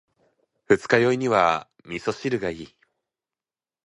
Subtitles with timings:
[0.67, 2.75] 二日酔いには味噌汁がいい。